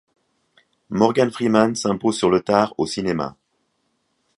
[0.89, 3.37] Morgan Freeman s'impose sur le tard au cinéma.